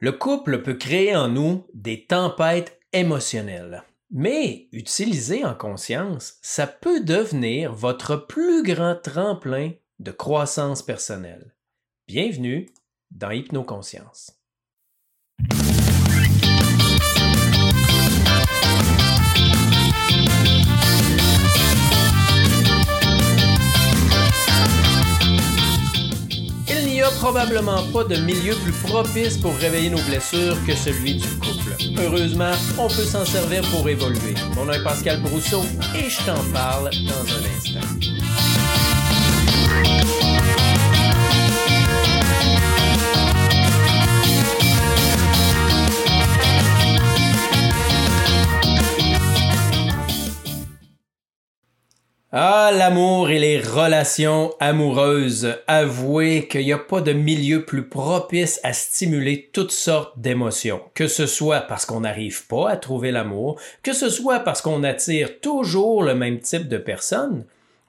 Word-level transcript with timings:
Le 0.00 0.12
couple 0.12 0.62
peut 0.62 0.74
créer 0.74 1.16
en 1.16 1.28
nous 1.28 1.66
des 1.74 2.06
tempêtes 2.06 2.78
émotionnelles. 2.92 3.82
Mais 4.10 4.68
utilisé 4.70 5.44
en 5.44 5.54
conscience, 5.54 6.38
ça 6.40 6.68
peut 6.68 7.02
devenir 7.02 7.74
votre 7.74 8.14
plus 8.14 8.62
grand 8.62 8.94
tremplin 8.94 9.72
de 9.98 10.12
croissance 10.12 10.82
personnelle. 10.82 11.56
Bienvenue 12.06 12.68
dans 13.10 13.32
Hypnoconscience. 13.32 14.38
Probablement 27.18 27.82
pas 27.92 28.04
de 28.04 28.16
milieu 28.16 28.54
plus 28.62 28.72
propice 28.72 29.36
pour 29.36 29.54
réveiller 29.56 29.90
nos 29.90 30.02
blessures 30.02 30.56
que 30.66 30.74
celui 30.74 31.16
du 31.16 31.28
couple. 31.38 31.74
Heureusement, 31.98 32.52
on 32.78 32.88
peut 32.88 33.04
s'en 33.04 33.24
servir 33.24 33.62
pour 33.70 33.88
évoluer. 33.88 34.34
Mon 34.54 34.64
nom 34.64 34.72
est 34.72 34.82
Pascal 34.84 35.20
Brousseau 35.22 35.62
et 35.96 36.08
je 36.08 36.18
t'en 36.24 36.42
parle 36.52 36.90
dans 37.06 37.24
un 37.34 37.56
instant. 37.56 38.27
Ah, 52.30 52.70
l'amour 52.76 53.30
et 53.30 53.38
les 53.38 53.58
relations 53.58 54.52
amoureuses. 54.60 55.56
Avouez 55.66 56.46
qu'il 56.46 56.66
n'y 56.66 56.74
a 56.74 56.78
pas 56.78 57.00
de 57.00 57.14
milieu 57.14 57.64
plus 57.64 57.88
propice 57.88 58.60
à 58.62 58.74
stimuler 58.74 59.48
toutes 59.54 59.70
sortes 59.70 60.18
d'émotions. 60.18 60.82
Que 60.92 61.06
ce 61.06 61.24
soit 61.24 61.62
parce 61.62 61.86
qu'on 61.86 62.00
n'arrive 62.00 62.46
pas 62.46 62.68
à 62.68 62.76
trouver 62.76 63.12
l'amour, 63.12 63.58
que 63.82 63.94
ce 63.94 64.10
soit 64.10 64.40
parce 64.40 64.60
qu'on 64.60 64.84
attire 64.84 65.40
toujours 65.40 66.02
le 66.02 66.14
même 66.14 66.38
type 66.38 66.68
de 66.68 66.76
personne, 66.76 67.46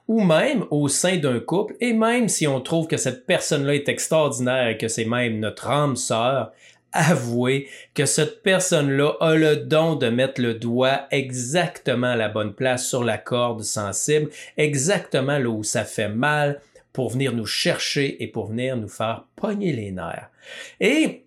ou 0.08 0.22
même 0.22 0.64
au 0.70 0.88
sein 0.88 1.18
d'un 1.18 1.38
couple, 1.38 1.76
et 1.82 1.92
même 1.92 2.30
si 2.30 2.46
on 2.46 2.62
trouve 2.62 2.86
que 2.86 2.96
cette 2.96 3.26
personne-là 3.26 3.74
est 3.74 3.90
extraordinaire 3.90 4.68
et 4.68 4.78
que 4.78 4.88
c'est 4.88 5.04
même 5.04 5.38
notre 5.38 5.68
âme 5.68 5.96
sœur, 5.96 6.52
avouer 6.92 7.68
que 7.94 8.06
cette 8.06 8.42
personne-là 8.42 9.16
a 9.20 9.34
le 9.34 9.56
don 9.56 9.94
de 9.94 10.08
mettre 10.08 10.40
le 10.40 10.54
doigt 10.54 11.06
exactement 11.10 12.08
à 12.08 12.16
la 12.16 12.28
bonne 12.28 12.52
place 12.54 12.86
sur 12.86 13.04
la 13.04 13.18
corde 13.18 13.62
sensible, 13.62 14.30
exactement 14.56 15.38
là 15.38 15.48
où 15.48 15.62
ça 15.64 15.84
fait 15.84 16.08
mal 16.08 16.60
pour 16.92 17.10
venir 17.10 17.32
nous 17.32 17.46
chercher 17.46 18.22
et 18.22 18.26
pour 18.26 18.48
venir 18.48 18.76
nous 18.76 18.88
faire 18.88 19.24
pogner 19.36 19.72
les 19.72 19.92
nerfs. 19.92 20.30
Et 20.80 21.24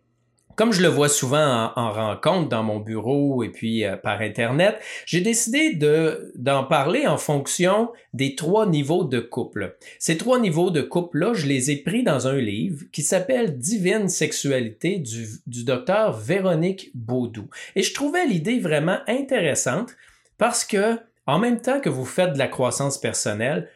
comme 0.56 0.72
je 0.72 0.82
le 0.82 0.88
vois 0.88 1.10
souvent 1.10 1.72
en, 1.76 1.92
rencontre 1.92 2.50
dans 2.50 2.64
mon 2.64 2.80
bureau 2.80 3.44
et 3.44 3.50
puis 3.50 3.86
euh, 3.86 3.96
par 3.96 4.22
Internet, 4.22 4.80
j'ai 5.06 5.22
décidé 5.22 5.74
de, 5.74 6.32
d'en 6.36 6.64
parler 6.64 7.08
en 7.08 7.18
fonction 7.18 7.92
des 8.14 8.36
trois 8.36 8.66
niveaux 8.66 9.04
de 9.04 9.20
couple. 9.20 9.78
Ces 10.00 10.18
trois 10.18 10.40
niveaux 10.40 10.72
de 10.72 10.82
couple-là, 10.82 11.34
je 11.34 11.48
les 11.48 11.72
ai 11.72 11.78
pris 11.78 12.04
dans 12.04 12.28
un 12.28 12.38
livre 12.38 12.84
qui 12.92 13.02
s'appelle 13.02 13.58
Divine 13.58 14.10
Sexualité 14.10 14.98
du, 14.98 15.28
du 15.48 15.64
docteur 15.64 16.18
Véronique 16.18 16.92
Baudou. 16.94 17.48
Et 17.76 17.84
je 17.84 17.94
trouvais 17.94 18.26
l'idée 18.26 18.60
vraiment 18.60 19.00
intéressante 19.08 19.96
parce 20.38 20.66
que, 20.66 20.98
en 21.26 21.40
même 21.40 21.62
temps 21.62 21.80
que 21.80 21.90
vous 21.90 22.06
faites 22.06 22.34
de 22.34 22.40
la 22.40 22.48
croissance 22.48 22.98
personnelle, 22.98 23.70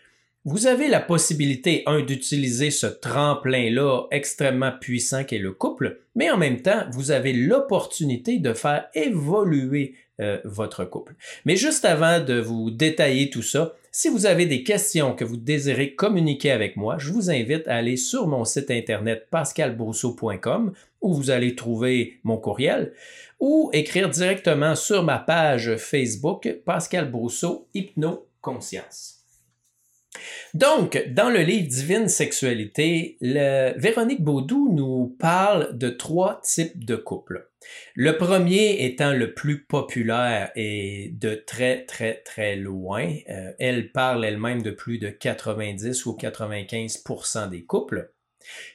vous 0.47 0.65
avez 0.65 0.87
la 0.87 1.01
possibilité, 1.01 1.83
un, 1.87 2.01
d'utiliser 2.01 2.71
ce 2.71 2.87
tremplin-là 2.87 4.03
extrêmement 4.11 4.71
puissant 4.71 5.25
qu'est 5.25 5.39
le 5.39 5.51
couple, 5.51 5.99
mais 6.15 6.31
en 6.31 6.37
même 6.37 6.61
temps, 6.61 6.85
vous 6.93 7.11
avez 7.11 7.33
l'opportunité 7.33 8.39
de 8.39 8.53
faire 8.53 8.85
évoluer 8.95 9.95
euh, 10.21 10.39
votre 10.45 10.85
couple. 10.85 11.15
Mais 11.43 11.57
juste 11.57 11.83
avant 11.83 12.21
de 12.21 12.39
vous 12.39 12.71
détailler 12.71 13.29
tout 13.29 13.41
ça, 13.41 13.75
si 13.91 14.07
vous 14.07 14.25
avez 14.25 14.45
des 14.45 14.63
questions 14.63 15.13
que 15.13 15.25
vous 15.25 15.35
désirez 15.35 15.95
communiquer 15.95 16.51
avec 16.51 16.77
moi, 16.77 16.95
je 16.97 17.11
vous 17.11 17.29
invite 17.29 17.67
à 17.67 17.75
aller 17.75 17.97
sur 17.97 18.25
mon 18.25 18.45
site 18.45 18.71
internet 18.71 19.27
pascalbrousseau.com 19.29 20.71
où 21.01 21.13
vous 21.13 21.29
allez 21.29 21.55
trouver 21.55 22.21
mon 22.23 22.37
courriel 22.37 22.93
ou 23.41 23.69
écrire 23.73 24.09
directement 24.09 24.75
sur 24.75 25.03
ma 25.03 25.19
page 25.19 25.75
Facebook 25.75 26.47
Pascal 26.63 27.11
Brousseau 27.11 27.67
Hypno 27.73 28.29
Conscience. 28.39 29.16
Donc, 30.53 31.03
dans 31.09 31.29
le 31.29 31.39
livre 31.39 31.67
Divine 31.67 32.07
Sexualité, 32.07 33.17
Véronique 33.21 34.23
Baudou 34.23 34.71
nous 34.73 35.15
parle 35.19 35.77
de 35.77 35.89
trois 35.89 36.41
types 36.43 36.85
de 36.85 36.95
couples. 36.95 37.47
Le 37.95 38.17
premier 38.17 38.85
étant 38.85 39.13
le 39.13 39.33
plus 39.33 39.63
populaire 39.63 40.51
et 40.55 41.11
de 41.13 41.35
très 41.35 41.85
très 41.85 42.15
très 42.15 42.55
loin. 42.55 43.15
Euh, 43.29 43.51
elle 43.59 43.91
parle 43.91 44.25
elle-même 44.25 44.61
de 44.61 44.71
plus 44.71 44.99
de 44.99 45.09
90 45.09 46.05
ou 46.05 46.13
95% 46.13 47.49
des 47.49 47.63
couples, 47.63 48.11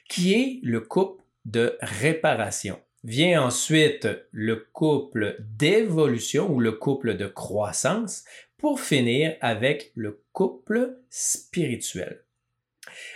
qui 0.09 0.33
est 0.33 0.59
le 0.63 0.81
couple 0.81 1.23
de 1.45 1.77
réparation. 1.81 2.79
Vient 3.03 3.43
ensuite 3.43 4.07
le 4.31 4.67
couple 4.71 5.37
d'évolution 5.39 6.49
ou 6.49 6.59
le 6.59 6.71
couple 6.71 7.17
de 7.17 7.27
croissance, 7.27 8.23
pour 8.63 8.79
finir 8.79 9.35
avec 9.41 9.91
le 9.93 10.23
couple 10.31 10.95
spirituel. 11.09 12.21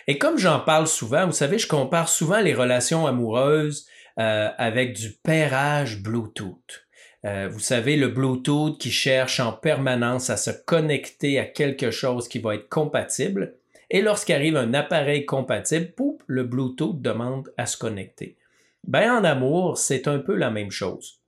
Et 0.05 0.17
comme 0.17 0.37
j'en 0.37 0.59
parle 0.59 0.87
souvent, 0.87 1.25
vous 1.25 1.31
savez, 1.31 1.57
je 1.57 1.69
compare 1.69 2.09
souvent 2.09 2.41
les 2.41 2.53
relations 2.53 3.07
amoureuses 3.07 3.87
euh, 4.19 4.49
avec 4.57 4.91
du 4.91 5.13
pairage 5.23 6.03
Bluetooth. 6.03 6.85
Euh, 7.23 7.47
vous 7.49 7.61
savez, 7.61 7.95
le 7.95 8.09
Bluetooth 8.09 8.77
qui 8.77 8.91
cherche 8.91 9.39
en 9.39 9.53
permanence 9.53 10.29
à 10.29 10.35
se 10.35 10.51
connecter 10.51 11.39
à 11.39 11.45
quelque 11.45 11.91
chose 11.91 12.27
qui 12.27 12.39
va 12.39 12.55
être 12.55 12.67
compatible. 12.67 13.55
Et 13.89 14.01
lorsqu'arrive 14.01 14.57
un 14.57 14.73
appareil 14.73 15.25
compatible, 15.25 15.93
poup, 15.93 16.21
le 16.27 16.43
Bluetooth 16.43 17.01
demande 17.01 17.53
à 17.55 17.67
se 17.67 17.77
connecter. 17.77 18.35
Ben, 18.83 19.09
en 19.13 19.23
amour, 19.23 19.77
c'est 19.77 20.09
un 20.09 20.19
peu 20.19 20.35
la 20.35 20.51
même 20.51 20.71
chose. 20.71 21.21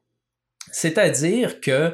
C'est-à-dire 0.74 1.62
que 1.62 1.94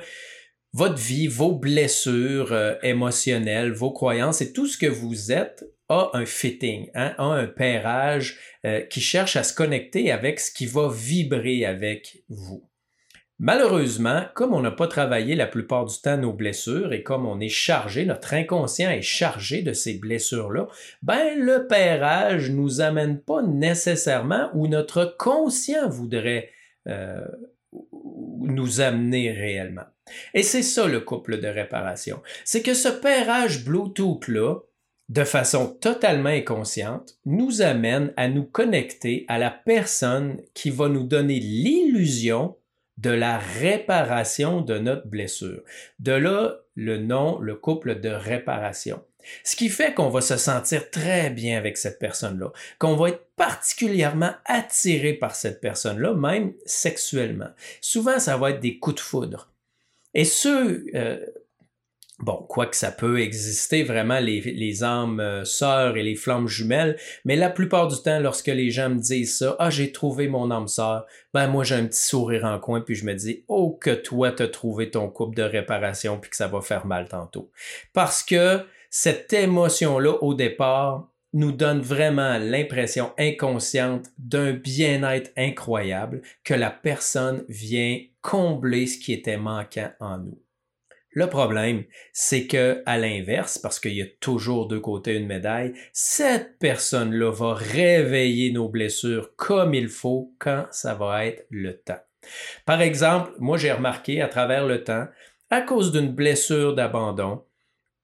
votre 0.76 0.98
vie, 0.98 1.28
vos 1.28 1.54
blessures 1.54 2.52
euh, 2.52 2.76
émotionnelles, 2.84 3.72
vos 3.72 3.92
croyances 3.92 4.42
et 4.42 4.52
tout 4.52 4.68
ce 4.68 4.78
que 4.78 4.88
vous 4.88 5.32
êtes 5.32 5.66
a 5.88 6.10
un 6.14 6.26
fitting, 6.26 6.90
hein, 6.96 7.16
a 7.18 7.24
un 7.24 7.48
pairage 7.48 8.38
euh, 8.66 8.82
qui 8.82 9.00
cherche 9.00 9.38
à 9.38 9.44
se 9.44 9.54
connecter 9.54 10.12
avec 10.12 10.42
ce 10.42 10.52
qui 10.52 10.66
va 10.66 10.92
vibrer 10.94 11.66
avec 11.66 12.24
vous. 12.28 12.68
Malheureusement, 13.40 14.24
comme 14.34 14.54
on 14.54 14.60
n'a 14.60 14.72
pas 14.72 14.88
travaillé 14.88 15.36
la 15.36 15.48
plupart 15.48 15.86
du 15.86 15.96
temps 16.02 16.18
nos 16.18 16.34
blessures 16.34 16.92
et 16.92 17.04
comme 17.04 17.26
on 17.26 17.40
est 17.40 17.48
chargé, 17.48 18.06
notre 18.06 18.34
inconscient 18.34 18.90
est 18.90 19.02
chargé 19.02 19.62
de 19.62 19.72
ces 19.72 19.98
blessures-là, 19.98 20.68
ben 21.02 21.40
le 21.40 21.68
pairage 21.68 22.52
nous 22.52 22.82
amène 22.82 23.22
pas 23.22 23.42
nécessairement 23.42 24.50
où 24.54 24.68
notre 24.68 25.16
conscient 25.18 25.88
voudrait 25.88 26.50
euh, 26.88 27.26
nous 28.46 28.82
amener 28.82 29.32
réellement. 29.32 29.86
Et 30.34 30.44
c'est 30.44 30.62
ça 30.62 30.88
le 30.88 31.00
couple 31.00 31.40
de 31.40 31.48
réparation. 31.48 32.22
C'est 32.44 32.62
que 32.62 32.74
ce 32.74 32.90
pairage 32.90 33.66
Bluetooth-là, 33.66 34.60
de 35.10 35.24
façon 35.24 35.68
totalement 35.68 36.30
inconsciente, 36.30 37.18
nous 37.26 37.62
amène 37.62 38.14
à 38.18 38.28
nous 38.28 38.44
connecter 38.44 39.26
à 39.28 39.38
la 39.38 39.52
personne 39.52 40.42
qui 40.54 40.70
va 40.70 40.90
nous 40.90 41.04
donner 41.04 41.40
l'illusion 41.40 42.56
de 42.98 43.10
la 43.10 43.38
réparation 43.38 44.62
de 44.62 44.78
notre 44.78 45.08
blessure. 45.08 45.64
De 46.00 46.14
là, 46.14 46.60
le 46.76 46.98
nom, 46.98 47.40
le 47.40 47.56
couple 47.56 48.00
de 48.00 48.10
réparation. 48.10 49.02
Ce 49.44 49.56
qui 49.56 49.70
fait 49.70 49.94
qu'on 49.94 50.10
va 50.10 50.22
se 50.22 50.38
sentir 50.38 50.90
très 50.90 51.30
bien 51.30 51.58
avec 51.58 51.78
cette 51.78 52.00
personne-là, 52.00 52.52
qu'on 52.80 52.96
va 52.96 53.10
être 53.10 53.26
particulièrement 53.36 54.32
attiré 54.46 55.14
par 55.14 55.36
cette 55.36 55.62
personne-là, 55.62 56.14
même 56.14 56.54
sexuellement. 56.66 57.50
Souvent, 57.82 58.20
ça 58.20 58.38
va 58.38 58.52
être 58.52 58.60
des 58.60 58.80
coups 58.80 58.96
de 58.96 59.02
foudre. 59.02 59.52
Et 60.14 60.24
ceux, 60.24 60.86
euh, 60.96 61.20
bon, 62.20 62.46
quoi 62.48 62.66
que 62.68 62.76
ça 62.76 62.92
peut 62.92 63.20
exister 63.20 63.84
vraiment 63.84 64.20
les, 64.20 64.40
les 64.40 64.84
âmes 64.84 65.20
euh, 65.20 65.44
sœurs 65.44 65.98
et 65.98 66.04
les 66.04 66.16
flammes 66.16 66.48
jumelles, 66.48 66.98
mais 67.26 67.36
la 67.36 67.50
plupart 67.50 67.88
du 67.88 68.02
temps, 68.02 68.20
lorsque 68.20 68.48
les 68.48 68.72
gens 68.72 68.90
me 68.90 69.00
disent 69.00 69.38
ça, 69.38 69.56
ah, 69.60 69.70
j'ai 69.70 69.92
trouvé 69.92 70.28
mon 70.28 70.52
âme 70.52 70.68
sœur, 70.68 71.06
ben 71.34 71.48
moi 71.48 71.64
j'ai 71.64 71.76
un 71.76 71.86
petit 71.86 72.02
sourire 72.02 72.46
en 72.46 72.60
coin, 72.60 72.82
puis 72.82 72.96
je 72.96 73.06
me 73.06 73.14
dis, 73.14 73.44
oh, 73.48 73.78
que 73.80 73.92
toi 73.92 74.32
t'as 74.32 74.48
trouvé 74.48 74.90
ton 74.90 75.10
couple 75.10 75.36
de 75.36 75.44
réparation, 75.44 76.20
puis 76.20 76.30
que 76.30 76.38
ça 76.38 76.48
va 76.48 76.62
faire 76.62 76.86
mal 76.86 77.08
tantôt. 77.10 77.52
Parce 77.94 78.24
que 78.24 78.66
cette 78.98 79.34
émotion-là, 79.34 80.24
au 80.24 80.36
départ, 80.36 81.12
nous 81.34 81.52
donne 81.52 81.82
vraiment 81.82 82.38
l'impression 82.38 83.12
inconsciente 83.18 84.06
d'un 84.18 84.54
bien-être 84.54 85.32
incroyable 85.36 86.22
que 86.46 86.54
la 86.54 86.72
personne 86.72 87.44
vient 87.50 88.00
combler 88.22 88.88
ce 88.88 88.98
qui 88.98 89.12
était 89.12 89.36
manquant 89.36 89.92
en 90.00 90.20
nous. 90.20 90.42
Le 91.12 91.28
problème, 91.28 91.84
c'est 92.14 92.48
que, 92.48 92.84
à 92.86 92.98
l'inverse, 92.98 93.58
parce 93.58 93.82
qu'il 93.82 93.96
y 93.96 94.02
a 94.02 94.08
toujours 94.22 94.70
deux 94.70 94.80
côtés 94.80 95.16
une 95.16 95.28
médaille, 95.28 95.74
cette 95.92 96.58
personne-là 96.60 97.32
va 97.32 97.54
réveiller 97.54 98.54
nos 98.54 98.70
blessures 98.70 99.36
comme 99.36 99.74
il 99.74 99.90
faut 99.90 100.34
quand 100.40 100.68
ça 100.72 100.94
va 100.94 101.26
être 101.26 101.46
le 101.50 101.78
temps. 101.78 102.02
Par 102.66 102.80
exemple, 102.80 103.34
moi 103.40 103.58
j'ai 103.58 103.74
remarqué 103.74 104.22
à 104.22 104.30
travers 104.30 104.66
le 104.66 104.86
temps, 104.86 105.08
à 105.50 105.60
cause 105.60 105.92
d'une 105.92 106.16
blessure 106.16 106.74
d'abandon, 106.74 107.44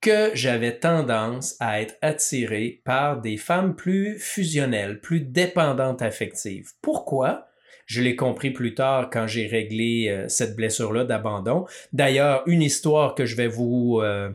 que 0.02 0.32
j'avais 0.34 0.78
tendance 0.78 1.56
à 1.60 1.80
être 1.80 1.94
attiré 2.02 2.82
par 2.84 3.20
des 3.20 3.36
femmes 3.36 3.76
plus 3.76 4.18
fusionnelles, 4.18 5.00
plus 5.00 5.20
dépendantes 5.20 6.02
affectives. 6.02 6.72
Pourquoi? 6.82 7.46
Je 7.86 8.02
l'ai 8.02 8.16
compris 8.16 8.50
plus 8.50 8.74
tard 8.74 9.10
quand 9.10 9.26
j'ai 9.26 9.46
réglé 9.46 10.08
euh, 10.08 10.28
cette 10.28 10.56
blessure-là 10.56 11.04
d'abandon. 11.04 11.66
D'ailleurs, 11.92 12.42
une 12.46 12.62
histoire 12.62 13.14
que 13.14 13.26
je 13.26 13.36
vais 13.36 13.46
vous 13.46 14.00
euh, 14.02 14.30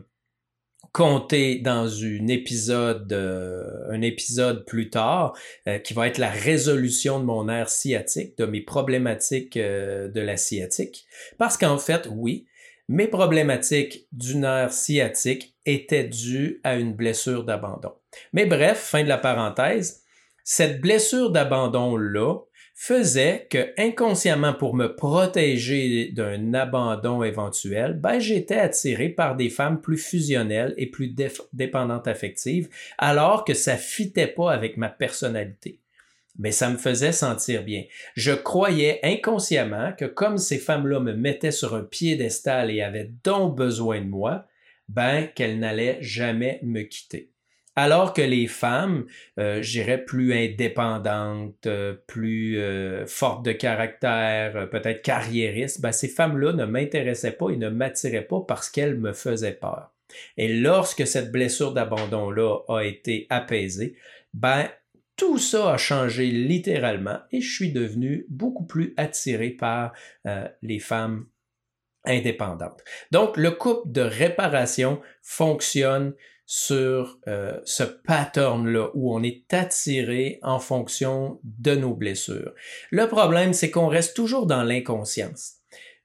conter 0.92 1.58
dans 1.58 1.86
une 1.86 2.30
épisode, 2.30 3.12
euh, 3.12 3.90
un 3.90 4.00
épisode 4.00 4.64
plus 4.64 4.88
tard, 4.88 5.36
qui 5.84 5.92
va 5.92 6.08
être 6.08 6.18
la 6.18 6.30
résolution 6.30 7.20
de 7.20 7.24
mon 7.24 7.44
nerf 7.44 7.68
sciatique, 7.68 8.38
de 8.38 8.46
mes 8.46 8.62
problématiques 8.62 9.58
de 9.58 10.20
la 10.20 10.36
sciatique. 10.38 11.04
Parce 11.36 11.58
qu'en 11.58 11.78
fait, 11.78 12.08
oui, 12.10 12.46
mes 12.88 13.06
problématiques 13.06 14.06
du 14.12 14.36
nerf 14.36 14.72
sciatique 14.72 15.54
étaient 15.66 16.04
dues 16.04 16.60
à 16.64 16.76
une 16.76 16.94
blessure 16.94 17.44
d'abandon. 17.44 17.92
Mais 18.32 18.46
bref, 18.46 18.78
fin 18.78 19.02
de 19.02 19.08
la 19.08 19.18
parenthèse, 19.18 20.02
cette 20.42 20.80
blessure 20.80 21.30
d'abandon-là, 21.30 22.38
faisait 22.80 23.48
que 23.50 23.72
inconsciemment 23.76 24.54
pour 24.54 24.76
me 24.76 24.94
protéger 24.94 26.12
d'un 26.12 26.54
abandon 26.54 27.24
éventuel, 27.24 27.94
ben 27.94 28.20
j'étais 28.20 28.54
attiré 28.54 29.08
par 29.08 29.34
des 29.34 29.50
femmes 29.50 29.80
plus 29.80 29.98
fusionnelles 29.98 30.74
et 30.76 30.86
plus 30.86 31.12
dépendantes 31.52 32.06
affectives, 32.06 32.68
alors 32.96 33.44
que 33.44 33.52
ça 33.52 33.76
fitait 33.76 34.28
pas 34.28 34.52
avec 34.52 34.76
ma 34.76 34.88
personnalité. 34.88 35.80
Mais 36.38 36.52
ça 36.52 36.70
me 36.70 36.76
faisait 36.76 37.12
sentir 37.12 37.64
bien. 37.64 37.84
Je 38.14 38.32
croyais 38.32 39.00
inconsciemment 39.02 39.92
que 39.92 40.04
comme 40.04 40.38
ces 40.38 40.58
femmes-là 40.58 41.00
me 41.00 41.14
mettaient 41.14 41.50
sur 41.50 41.74
un 41.74 41.82
piédestal 41.82 42.70
et 42.70 42.80
avaient 42.80 43.10
donc 43.24 43.56
besoin 43.56 44.00
de 44.00 44.06
moi, 44.06 44.46
ben 44.88 45.26
qu'elles 45.34 45.58
n'allaient 45.58 45.98
jamais 46.00 46.60
me 46.62 46.82
quitter. 46.82 47.30
Alors 47.78 48.12
que 48.12 48.22
les 48.22 48.48
femmes, 48.48 49.06
euh, 49.38 49.62
je 49.62 49.70
dirais, 49.70 50.04
plus 50.04 50.32
indépendantes, 50.32 51.66
euh, 51.66 51.94
plus 52.08 52.58
euh, 52.58 53.06
fortes 53.06 53.44
de 53.44 53.52
caractère, 53.52 54.56
euh, 54.56 54.66
peut-être 54.66 55.00
carriéristes, 55.00 55.80
ben, 55.80 55.92
ces 55.92 56.08
femmes-là 56.08 56.54
ne 56.54 56.64
m'intéressaient 56.64 57.36
pas 57.36 57.50
et 57.50 57.56
ne 57.56 57.68
m'attiraient 57.68 58.26
pas 58.26 58.40
parce 58.40 58.68
qu'elles 58.68 58.98
me 58.98 59.12
faisaient 59.12 59.52
peur. 59.52 59.92
Et 60.36 60.48
lorsque 60.48 61.06
cette 61.06 61.30
blessure 61.30 61.72
d'abandon-là 61.72 62.58
a 62.66 62.80
été 62.80 63.28
apaisée, 63.30 63.94
ben, 64.34 64.68
tout 65.18 65.36
ça 65.36 65.74
a 65.74 65.76
changé 65.76 66.30
littéralement 66.30 67.18
et 67.32 67.42
je 67.42 67.54
suis 67.54 67.72
devenu 67.72 68.24
beaucoup 68.30 68.64
plus 68.64 68.94
attiré 68.96 69.50
par 69.50 69.92
les 70.62 70.78
femmes 70.78 71.26
indépendantes. 72.04 72.82
Donc, 73.10 73.36
le 73.36 73.50
couple 73.50 73.90
de 73.90 74.00
réparation 74.00 75.00
fonctionne 75.22 76.14
sur 76.50 77.18
euh, 77.28 77.60
ce 77.64 77.82
pattern-là 77.82 78.88
où 78.94 79.14
on 79.14 79.22
est 79.22 79.52
attiré 79.52 80.38
en 80.42 80.58
fonction 80.58 81.40
de 81.44 81.74
nos 81.74 81.94
blessures. 81.94 82.54
Le 82.90 83.06
problème, 83.06 83.52
c'est 83.52 83.70
qu'on 83.70 83.88
reste 83.88 84.16
toujours 84.16 84.46
dans 84.46 84.62
l'inconscience. 84.62 85.57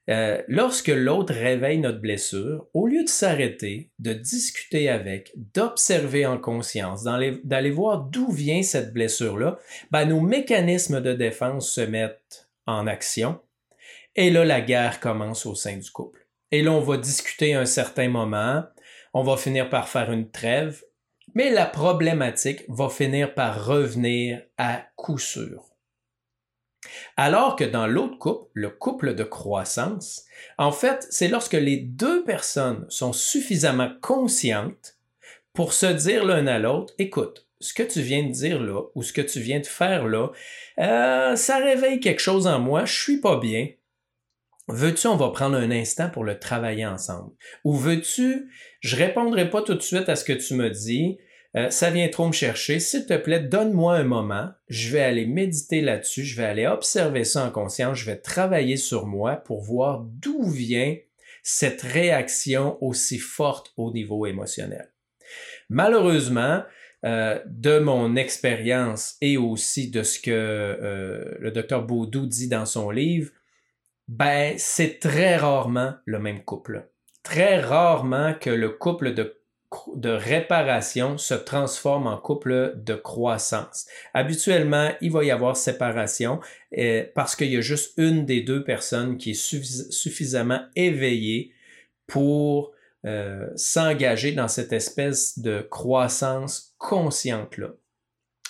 Euh, 0.10 0.42
lorsque 0.48 0.90
l'autre 0.90 1.34
réveille 1.34 1.78
notre 1.78 2.00
blessure, 2.00 2.68
au 2.74 2.88
lieu 2.88 3.04
de 3.04 3.10
s'arrêter, 3.10 3.92
de 4.00 4.14
discuter 4.14 4.90
avec, 4.90 5.32
d'observer 5.54 6.26
en 6.26 6.38
conscience, 6.38 7.04
d'aller 7.04 7.72
voir 7.72 8.02
d'où 8.02 8.30
vient 8.32 8.64
cette 8.64 8.94
blessure-là, 8.94 9.58
ben, 9.92 10.06
nos 10.06 10.20
mécanismes 10.20 11.00
de 11.00 11.14
défense 11.14 11.72
se 11.72 11.82
mettent 11.82 12.50
en 12.66 12.86
action 12.86 13.40
et 14.16 14.30
là, 14.30 14.46
la 14.46 14.62
guerre 14.62 15.00
commence 15.00 15.46
au 15.46 15.56
sein 15.56 15.78
du 15.78 15.90
couple. 15.90 16.28
Et 16.52 16.62
là, 16.62 16.72
on 16.72 16.82
va 16.82 16.98
discuter 16.98 17.56
un 17.56 17.66
certain 17.66 18.10
moment, 18.10 18.64
on 19.14 19.24
va 19.24 19.38
finir 19.38 19.70
par 19.70 19.90
faire 19.90 20.12
une 20.12 20.30
trêve, 20.30 20.84
mais 21.34 21.50
la 21.50 21.66
problématique 21.66 22.64
va 22.68 22.90
finir 22.90 23.34
par 23.34 23.66
revenir 23.66 24.44
à 24.58 24.86
coup 24.96 25.18
sûr. 25.18 25.73
Alors 27.18 27.56
que 27.56 27.64
dans 27.64 27.88
l'autre 27.88 28.18
couple, 28.18 28.50
le 28.54 28.70
couple 28.70 29.16
de 29.16 29.24
croissance, 29.24 30.26
en 30.58 30.72
fait, 30.72 31.08
c'est 31.10 31.28
lorsque 31.28 31.54
les 31.54 31.78
deux 31.78 32.24
personnes 32.24 32.86
sont 32.90 33.14
suffisamment 33.14 33.92
conscientes 34.02 34.98
pour 35.54 35.74
se 35.74 35.86
dire 35.86 36.26
l'un 36.26 36.48
à 36.48 36.60
l'autre, 36.60 36.94
écoute, 36.98 37.48
ce 37.60 37.74
que 37.74 37.84
tu 37.84 38.02
viens 38.02 38.24
de 38.24 38.32
dire 38.32 38.62
là 38.62 38.82
ou 38.96 39.04
ce 39.04 39.14
que 39.14 39.22
tu 39.22 39.40
viens 39.40 39.60
de 39.60 39.66
faire 39.66 40.08
là, 40.08 40.30
euh, 40.80 41.36
ça 41.36 41.58
réveille 41.58 42.00
quelque 42.00 42.22
chose 42.22 42.48
en 42.48 42.60
moi, 42.60 42.86
je 42.86 43.02
suis 43.02 43.22
pas 43.22 43.38
bien, 43.38 43.68
Veux-tu, 44.70 45.08
on 45.08 45.18
va 45.18 45.30
prendre 45.32 45.58
un 45.58 45.72
instant 45.72 46.10
pour 46.10 46.24
le 46.24 46.40
travailler 46.40 46.86
ensemble? 46.86 47.34
Ou 47.66 47.76
veux-tu, 47.76 48.50
je 48.80 48.96
répondrai 48.96 49.50
pas 49.50 49.62
tout 49.62 49.74
de 49.74 49.82
suite 49.82 50.08
à 50.08 50.16
ce 50.16 50.24
que 50.24 50.32
tu 50.32 50.54
me 50.54 50.70
dis, 50.70 51.18
euh, 51.56 51.70
ça 51.70 51.92
vient 51.92 52.10
trop 52.10 52.28
me 52.28 52.34
chercher, 52.34 52.80
s'il 52.80 53.06
te 53.06 53.16
plaît, 53.16 53.40
donne-moi 53.40 53.96
un 53.96 54.04
moment, 54.04 54.50
je 54.70 54.92
vais 54.92 55.02
aller 55.02 55.26
méditer 55.26 55.82
là-dessus, 55.82 56.24
je 56.24 56.36
vais 56.36 56.46
aller 56.46 56.66
observer 56.66 57.24
ça 57.24 57.46
en 57.46 57.52
conscience, 57.52 57.98
je 57.98 58.06
vais 58.06 58.18
travailler 58.18 58.78
sur 58.78 59.06
moi 59.06 59.36
pour 59.36 59.62
voir 59.62 60.04
d'où 60.04 60.50
vient 60.50 60.96
cette 61.44 61.82
réaction 61.82 62.78
aussi 62.82 63.20
forte 63.20 63.74
au 63.78 63.92
niveau 63.92 64.26
émotionnel. 64.26 64.92
Malheureusement, 65.70 66.64
euh, 67.06 67.38
de 67.46 67.80
mon 67.80 68.16
expérience 68.16 69.18
et 69.20 69.36
aussi 69.36 69.92
de 69.92 70.04
ce 70.04 70.20
que 70.20 70.32
euh, 70.32 71.36
le 71.40 71.52
docteur 71.52 71.84
Baudou 71.84 72.26
dit 72.26 72.48
dans 72.48 72.66
son 72.66 72.90
livre, 72.92 73.30
ben, 74.08 74.56
c'est 74.58 75.00
très 75.00 75.36
rarement 75.36 75.96
le 76.06 76.20
même 76.20 76.44
couple. 76.44 76.90
Très 77.22 77.60
rarement 77.60 78.34
que 78.34 78.50
le 78.50 78.70
couple 78.70 79.14
de, 79.14 79.43
de 79.96 80.10
réparation 80.10 81.18
se 81.18 81.34
transforme 81.34 82.08
en 82.08 82.18
couple 82.18 82.74
de 82.78 82.96
croissance. 82.96 83.88
Habituellement, 84.14 84.92
il 85.02 85.12
va 85.12 85.24
y 85.24 85.32
avoir 85.32 85.58
séparation 85.58 86.40
euh, 86.78 87.06
parce 87.16 87.36
qu'il 87.36 87.52
y 87.52 87.58
a 87.58 87.62
juste 87.62 87.94
une 87.98 88.26
des 88.26 88.42
deux 88.42 88.64
personnes 88.64 89.18
qui 89.18 89.32
est 89.32 89.92
suffisamment 89.92 90.62
éveillée 90.76 91.52
pour 92.08 92.72
euh, 93.06 93.50
s'engager 93.56 94.32
dans 94.32 94.48
cette 94.48 94.74
espèce 94.74 95.40
de 95.40 95.62
croissance 95.62 96.74
consciente-là. 96.78 97.70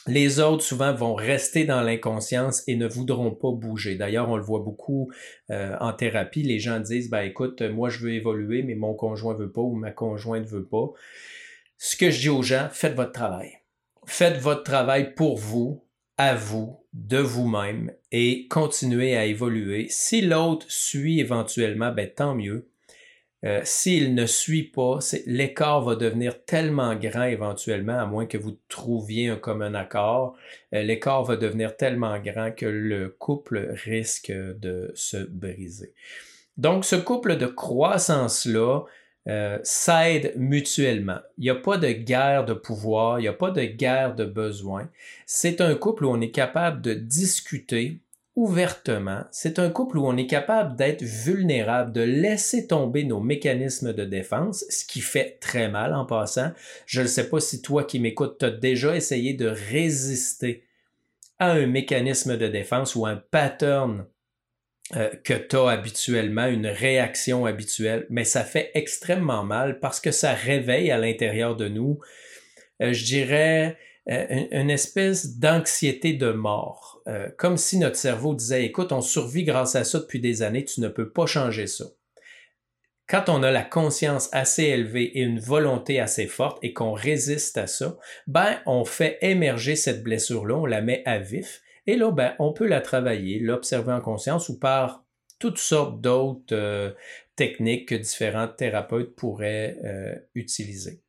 Les 0.08 0.40
autres, 0.40 0.64
souvent, 0.64 0.94
vont 0.94 1.16
rester 1.16 1.64
dans 1.64 1.82
l'inconscience 1.82 2.64
et 2.68 2.76
ne 2.76 2.88
voudront 2.88 3.32
pas 3.32 3.52
bouger. 3.52 3.96
D'ailleurs, 3.96 4.30
on 4.30 4.36
le 4.36 4.44
voit 4.44 4.60
beaucoup 4.60 5.12
euh, 5.50 5.78
en 5.80 5.94
thérapie. 5.94 6.44
Les 6.44 6.60
gens 6.60 6.80
disent, 6.80 7.10
ben 7.10 7.22
écoute, 7.22 7.62
moi, 7.62 7.90
je 7.90 8.00
veux 8.00 8.14
évoluer, 8.14 8.64
mais 8.64 8.76
mon 8.76 8.94
conjoint 8.94 9.34
veut 9.34 9.52
pas 9.52 9.62
ou 9.62 9.76
ma 9.76 9.92
conjointe 9.92 10.46
veut 10.46 10.66
pas. 10.66 10.92
Ce 11.78 11.96
que 11.96 12.12
je 12.12 12.20
dis 12.20 12.30
aux 12.30 12.44
gens, 12.44 12.68
faites 12.72 12.96
votre 12.96 13.14
travail. 13.14 13.60
Faites 14.06 14.38
votre 14.38 14.64
travail 14.64 15.16
pour 15.16 15.38
vous, 15.38 15.84
à 16.18 16.36
vous, 16.36 16.78
de 16.94 17.18
vous-même 17.18 17.92
et 18.12 18.48
continuez 18.48 19.16
à 19.16 19.26
évoluer. 19.26 19.88
Si 19.90 20.22
l'autre 20.22 20.66
suit 20.70 21.20
éventuellement, 21.20 21.92
ben 21.92 22.10
tant 22.10 22.36
mieux. 22.36 22.70
Euh, 23.44 23.60
s'il 23.66 24.16
ne 24.16 24.26
suit 24.26 24.64
pas, 24.64 25.00
l'écart 25.26 25.82
va 25.82 25.96
devenir 25.96 26.46
tellement 26.46 26.96
grand 26.96 27.24
éventuellement, 27.24 28.00
à 28.00 28.06
moins 28.06 28.26
que 28.26 28.38
vous 28.38 28.58
trouviez 28.70 29.28
un 29.28 29.36
commun 29.36 29.74
accord, 29.74 30.38
euh, 30.74 30.82
l'écart 30.82 31.24
va 31.24 31.36
devenir 31.36 31.76
tellement 31.76 32.18
grand 32.20 32.52
que 32.52 32.66
le 32.66 33.10
couple 33.10 33.74
risque 33.86 34.32
de 34.32 34.92
se 34.96 35.18
briser. 35.18 35.94
Donc, 36.58 36.86
ce 36.86 36.96
couple 36.96 37.36
de 37.36 37.48
croissance-là 37.48 38.84
euh, 39.28 39.58
s'aide 39.64 40.34
mutuellement. 40.38 41.20
Il 41.38 41.46
n'y 41.46 41.50
a 41.50 41.56
pas 41.56 41.78
de 41.78 41.92
guerre 41.92 42.46
de 42.46 42.54
pouvoir, 42.54 43.20
il 43.20 43.24
n'y 43.24 43.28
a 43.28 43.34
pas 43.34 43.52
de 43.52 43.64
guerre 43.64 44.16
de 44.16 44.26
besoin. 44.26 44.90
C'est 45.26 45.62
un 45.62 45.76
couple 45.76 46.06
où 46.06 46.10
on 46.10 46.22
est 46.22 46.32
capable 46.32 46.82
de 46.82 46.94
discuter 46.94 48.00
ouvertement, 48.36 49.26
c'est 49.32 49.60
un 49.60 49.70
couple 49.70 49.98
où 49.98 50.08
on 50.08 50.18
est 50.18 50.28
capable 50.28 50.76
d'être 50.76 51.04
vulnérable, 51.04 51.92
de 51.92 52.02
laisser 52.02 52.66
tomber 52.66 53.04
nos 53.04 53.20
mécanismes 53.20 53.94
de 53.94 54.06
défense, 54.06 54.66
ce 54.70 54.86
qui 54.86 55.02
fait 55.02 55.38
très 55.40 55.70
mal 55.70 55.94
en 55.94 56.06
passant. 56.06 56.52
Je 56.88 57.02
ne 57.02 57.08
sais 57.08 57.30
pas 57.30 57.40
si 57.40 57.62
toi 57.62 57.84
qui 57.84 58.00
m'écoutes, 58.00 58.40
tu 58.40 58.46
as 58.46 58.52
déjà 58.52 58.96
essayé 58.96 59.34
de 59.34 59.48
résister 59.48 60.64
à 61.38 61.52
un 61.52 61.68
mécanisme 61.68 62.38
de 62.38 62.48
défense 62.48 62.96
ou 62.96 63.06
un 63.06 63.18
pattern 63.18 64.06
euh, 64.96 65.10
que 65.24 65.34
tu 65.34 65.56
as 65.56 65.70
habituellement, 65.70 66.48
une 66.48 66.68
réaction 66.68 67.46
habituelle, 67.46 68.06
mais 68.10 68.24
ça 68.24 68.44
fait 68.44 68.72
extrêmement 68.74 69.44
mal 69.44 69.80
parce 69.80 70.00
que 70.00 70.12
ça 70.12 70.34
réveille 70.34 70.92
à 70.92 70.98
l'intérieur 70.98 71.56
de 71.56 71.68
nous, 71.68 72.00
euh, 72.82 72.94
je 72.94 73.06
dirais, 73.06 73.78
une 74.06 74.70
espèce 74.70 75.38
d'anxiété 75.38 76.14
de 76.14 76.32
mort, 76.32 77.02
euh, 77.08 77.30
comme 77.38 77.58
si 77.58 77.78
notre 77.78 77.96
cerveau 77.96 78.36
disait, 78.36 78.66
écoute, 78.66 78.92
on 78.92 79.02
survit 79.02 79.44
grâce 79.44 79.76
à 79.76 79.84
ça 79.84 80.00
depuis 80.00 80.20
des 80.20 80.42
années, 80.42 80.66
tu 80.66 80.82
ne 80.82 80.90
peux 80.90 81.10
pas 81.10 81.26
changer 81.26 81.68
ça. 81.68 81.86
quand 83.08 83.30
on 83.30 83.44
a 83.44 83.52
la 83.52 83.64
conscience 83.64 84.30
assez 84.32 84.64
élevée 84.64 85.04
et 85.18 85.22
une 85.22 85.40
volonté 85.40 86.00
assez 86.00 86.26
forte 86.26 86.58
et 86.64 86.74
qu'on 86.74 86.94
résiste 86.94 87.58
à 87.58 87.68
ça, 87.68 87.98
ben, 88.28 88.60
on 88.66 88.86
fait 88.86 89.20
émerger 89.22 89.76
cette 89.76 90.04
blessure-là, 90.04 90.56
on 90.56 90.66
la 90.66 90.82
met 90.82 91.04
à 91.06 91.20
vif, 91.20 91.62
et 91.86 91.96
là, 91.96 92.12
ben, 92.12 92.34
on 92.40 92.54
peut 92.54 92.66
la 92.66 92.82
travailler, 92.82 93.40
l'observer 93.40 93.92
en 93.94 94.02
conscience 94.02 94.50
ou 94.50 94.58
par 94.58 95.06
toutes 95.38 95.58
sortes 95.58 96.02
d'autres 96.02 96.56
euh, 96.56 96.92
techniques 97.36 97.90
que 97.90 97.96
différents 97.96 98.48
thérapeutes 98.48 99.16
pourraient 99.16 99.78
euh, 99.84 100.16
utiliser. 100.34 101.03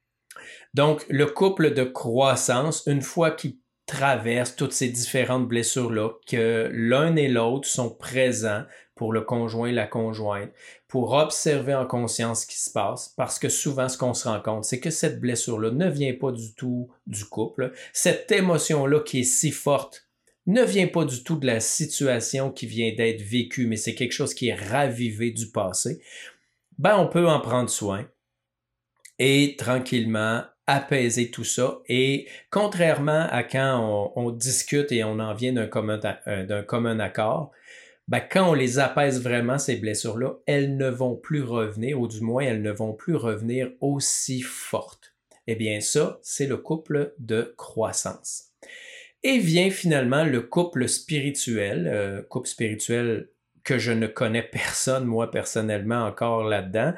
Donc, 0.74 1.06
le 1.08 1.26
couple 1.26 1.72
de 1.72 1.84
croissance, 1.84 2.82
une 2.86 3.02
fois 3.02 3.30
qu'il 3.30 3.56
traverse 3.86 4.56
toutes 4.56 4.72
ces 4.72 4.88
différentes 4.88 5.46
blessures-là, 5.46 6.10
que 6.26 6.68
l'un 6.72 7.16
et 7.16 7.28
l'autre 7.28 7.68
sont 7.68 7.90
présents 7.90 8.64
pour 8.94 9.12
le 9.12 9.22
conjoint 9.22 9.68
et 9.68 9.72
la 9.72 9.86
conjointe, 9.86 10.50
pour 10.88 11.12
observer 11.12 11.74
en 11.74 11.86
conscience 11.86 12.42
ce 12.42 12.46
qui 12.46 12.60
se 12.60 12.70
passe, 12.70 13.12
parce 13.16 13.38
que 13.38 13.48
souvent 13.48 13.88
ce 13.88 13.98
qu'on 13.98 14.14
se 14.14 14.28
rend 14.28 14.40
compte, 14.40 14.64
c'est 14.64 14.80
que 14.80 14.90
cette 14.90 15.20
blessure-là 15.20 15.70
ne 15.70 15.88
vient 15.88 16.14
pas 16.14 16.32
du 16.32 16.54
tout 16.54 16.90
du 17.06 17.24
couple. 17.24 17.72
Cette 17.92 18.30
émotion-là 18.30 19.00
qui 19.00 19.20
est 19.20 19.24
si 19.24 19.50
forte 19.50 20.08
ne 20.46 20.62
vient 20.62 20.88
pas 20.88 21.04
du 21.04 21.24
tout 21.24 21.36
de 21.36 21.46
la 21.46 21.60
situation 21.60 22.50
qui 22.50 22.66
vient 22.66 22.94
d'être 22.94 23.22
vécue, 23.22 23.66
mais 23.66 23.76
c'est 23.76 23.94
quelque 23.94 24.12
chose 24.12 24.34
qui 24.34 24.48
est 24.48 24.54
ravivé 24.54 25.30
du 25.30 25.50
passé. 25.50 26.00
Ben, 26.78 26.98
on 26.98 27.08
peut 27.08 27.28
en 27.28 27.40
prendre 27.40 27.70
soin 27.70 28.06
et 29.18 29.56
tranquillement 29.56 30.42
apaiser 30.66 31.30
tout 31.30 31.44
ça. 31.44 31.80
Et 31.88 32.26
contrairement 32.50 33.26
à 33.30 33.42
quand 33.42 34.12
on, 34.16 34.30
discute 34.30 34.92
et 34.92 35.04
on 35.04 35.18
en 35.18 35.34
vient 35.34 35.52
d'un 35.52 35.66
commun, 35.66 35.98
d'un 36.26 36.62
commun 36.62 36.98
accord, 37.00 37.52
ben, 38.08 38.20
quand 38.20 38.50
on 38.50 38.54
les 38.54 38.78
apaise 38.78 39.22
vraiment, 39.22 39.58
ces 39.58 39.76
blessures-là, 39.76 40.34
elles 40.46 40.76
ne 40.76 40.88
vont 40.88 41.16
plus 41.16 41.42
revenir, 41.42 41.98
ou 41.98 42.06
du 42.06 42.20
moins, 42.20 42.42
elles 42.42 42.62
ne 42.62 42.70
vont 42.70 42.92
plus 42.92 43.16
revenir 43.16 43.70
aussi 43.80 44.42
fortes. 44.42 45.14
Eh 45.46 45.54
bien, 45.54 45.80
ça, 45.80 46.18
c'est 46.22 46.46
le 46.46 46.58
couple 46.58 47.14
de 47.18 47.54
croissance. 47.56 48.50
Et 49.22 49.38
vient 49.38 49.70
finalement 49.70 50.24
le 50.24 50.42
couple 50.42 50.86
spirituel, 50.86 51.86
euh, 51.86 52.22
couple 52.22 52.48
spirituel 52.48 53.30
que 53.64 53.78
je 53.78 53.92
ne 53.92 54.06
connais 54.06 54.42
personne, 54.42 55.04
moi 55.04 55.30
personnellement, 55.30 56.04
encore 56.04 56.44
là-dedans. 56.44 56.92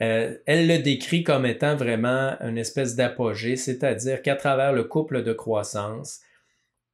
Euh, 0.00 0.36
elle 0.46 0.66
le 0.66 0.78
décrit 0.78 1.22
comme 1.22 1.46
étant 1.46 1.76
vraiment 1.76 2.36
une 2.40 2.58
espèce 2.58 2.96
d'apogée, 2.96 3.56
c'est-à-dire 3.56 4.22
qu'à 4.22 4.34
travers 4.34 4.72
le 4.72 4.84
couple 4.84 5.22
de 5.22 5.32
croissance, 5.32 6.20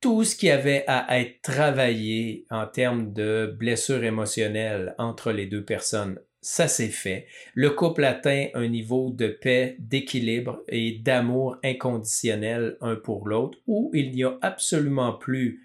tout 0.00 0.24
ce 0.24 0.34
qui 0.34 0.50
avait 0.50 0.84
à 0.88 1.20
être 1.20 1.40
travaillé 1.42 2.44
en 2.50 2.66
termes 2.66 3.12
de 3.12 3.54
blessures 3.56 4.02
émotionnelles 4.02 4.96
entre 4.98 5.30
les 5.30 5.46
deux 5.46 5.64
personnes, 5.64 6.18
ça 6.40 6.66
s'est 6.66 6.88
fait. 6.88 7.28
Le 7.54 7.70
couple 7.70 8.02
atteint 8.04 8.48
un 8.54 8.66
niveau 8.66 9.10
de 9.10 9.28
paix, 9.28 9.76
d'équilibre 9.78 10.64
et 10.66 10.98
d'amour 10.98 11.56
inconditionnel 11.62 12.76
un 12.80 12.96
pour 12.96 13.28
l'autre, 13.28 13.58
où 13.68 13.92
il 13.94 14.10
n'y 14.10 14.24
a 14.24 14.36
absolument 14.42 15.12
plus 15.12 15.62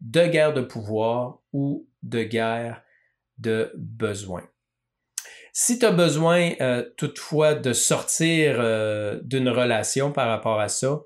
de 0.00 0.26
guerre 0.28 0.54
de 0.54 0.60
pouvoir 0.60 1.40
ou 1.52 1.88
de 2.04 2.22
guerre 2.22 2.82
de 3.42 3.72
besoin. 3.76 4.42
Si 5.52 5.78
tu 5.78 5.84
as 5.84 5.92
besoin 5.92 6.52
euh, 6.62 6.82
toutefois 6.96 7.54
de 7.54 7.74
sortir 7.74 8.56
euh, 8.58 9.20
d'une 9.22 9.50
relation 9.50 10.10
par 10.10 10.28
rapport 10.28 10.58
à 10.60 10.68
ça, 10.68 11.02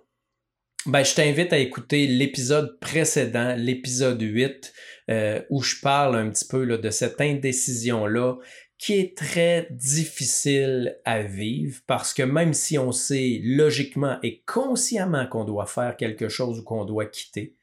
ben, 0.87 1.03
je 1.03 1.17
t'invite 1.17 1.53
à 1.53 1.59
écouter 1.59 2.07
l'épisode 2.07 2.79
précédent, 2.79 3.57
l'épisode 3.59 4.23
8, 4.23 4.73
euh, 5.11 5.43
où 5.51 5.63
je 5.63 5.81
parle 5.83 6.15
un 6.15 6.31
petit 6.31 6.47
peu 6.47 6.63
là, 6.63 6.79
de 6.79 6.91
cette 6.91 7.21
indécision-là 7.21 8.37
qui 8.79 8.93
est 8.93 9.17
très 9.17 9.67
difficile 9.71 10.99
à 11.05 11.23
vivre 11.23 11.81
parce 11.87 12.15
que 12.15 12.23
même 12.23 12.53
si 12.53 12.79
on 12.79 12.93
sait 12.93 13.41
logiquement 13.43 14.19
et 14.23 14.43
consciemment 14.47 15.27
qu'on 15.27 15.45
doit 15.45 15.67
faire 15.67 15.97
quelque 15.97 16.29
chose 16.29 16.61
ou 16.61 16.63
qu'on 16.63 16.85
doit 16.85 17.07
quitter, 17.07 17.57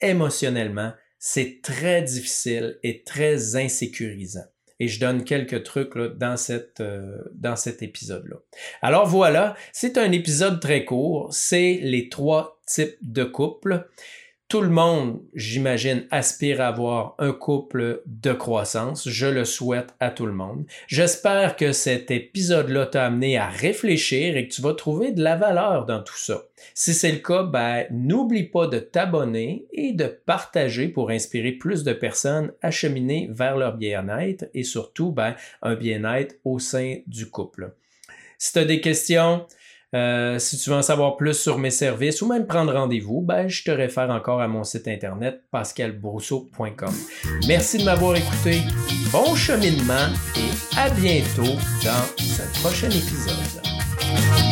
émotionnellement, 0.00 0.92
c'est 1.24 1.60
très 1.62 2.02
difficile 2.02 2.80
et 2.82 3.04
très 3.04 3.54
insécurisant. 3.54 4.42
Et 4.80 4.88
je 4.88 4.98
donne 4.98 5.22
quelques 5.22 5.62
trucs 5.62 5.94
là, 5.94 6.08
dans, 6.08 6.36
cette, 6.36 6.80
euh, 6.80 7.22
dans 7.32 7.54
cet 7.54 7.80
épisode-là. 7.80 8.38
Alors 8.82 9.06
voilà, 9.06 9.54
c'est 9.72 9.98
un 9.98 10.10
épisode 10.10 10.58
très 10.58 10.84
court. 10.84 11.28
C'est 11.32 11.78
les 11.80 12.08
trois 12.08 12.60
types 12.66 12.96
de 13.02 13.22
couples. 13.22 13.88
Tout 14.52 14.60
le 14.60 14.68
monde, 14.68 15.22
j'imagine, 15.32 16.06
aspire 16.10 16.60
à 16.60 16.66
avoir 16.66 17.14
un 17.18 17.32
couple 17.32 18.02
de 18.04 18.34
croissance. 18.34 19.08
Je 19.08 19.26
le 19.26 19.46
souhaite 19.46 19.94
à 19.98 20.10
tout 20.10 20.26
le 20.26 20.34
monde. 20.34 20.66
J'espère 20.88 21.56
que 21.56 21.72
cet 21.72 22.10
épisode-là 22.10 22.84
t'a 22.84 23.06
amené 23.06 23.38
à 23.38 23.48
réfléchir 23.48 24.36
et 24.36 24.46
que 24.46 24.52
tu 24.52 24.60
vas 24.60 24.74
trouver 24.74 25.12
de 25.12 25.22
la 25.22 25.36
valeur 25.36 25.86
dans 25.86 26.02
tout 26.02 26.18
ça. 26.18 26.42
Si 26.74 26.92
c'est 26.92 27.12
le 27.12 27.20
cas, 27.20 27.44
ben, 27.44 27.86
n'oublie 27.90 28.42
pas 28.42 28.66
de 28.66 28.78
t'abonner 28.78 29.64
et 29.72 29.94
de 29.94 30.04
partager 30.04 30.88
pour 30.88 31.08
inspirer 31.08 31.52
plus 31.52 31.82
de 31.82 31.94
personnes 31.94 32.52
à 32.60 32.70
cheminer 32.70 33.30
vers 33.32 33.56
leur 33.56 33.78
bien-être 33.78 34.44
et 34.52 34.64
surtout, 34.64 35.12
ben, 35.12 35.34
un 35.62 35.76
bien-être 35.76 36.34
au 36.44 36.58
sein 36.58 36.96
du 37.06 37.30
couple. 37.30 37.72
Si 38.36 38.52
tu 38.52 38.58
as 38.58 38.66
des 38.66 38.82
questions, 38.82 39.46
euh, 39.94 40.38
si 40.38 40.58
tu 40.58 40.70
veux 40.70 40.76
en 40.76 40.82
savoir 40.82 41.16
plus 41.16 41.34
sur 41.34 41.58
mes 41.58 41.70
services 41.70 42.22
ou 42.22 42.26
même 42.26 42.46
prendre 42.46 42.72
rendez-vous, 42.72 43.20
ben, 43.20 43.48
je 43.48 43.62
te 43.62 43.70
réfère 43.70 44.10
encore 44.10 44.40
à 44.40 44.48
mon 44.48 44.64
site 44.64 44.88
internet 44.88 45.42
pascalbrousseau.com. 45.50 46.94
Merci 47.46 47.78
de 47.78 47.84
m'avoir 47.84 48.16
écouté. 48.16 48.62
Bon 49.10 49.34
cheminement 49.34 50.08
et 50.36 50.78
à 50.78 50.88
bientôt 50.90 51.56
dans 51.84 52.06
ce 52.18 52.60
prochain 52.60 52.88
épisode. 52.88 54.51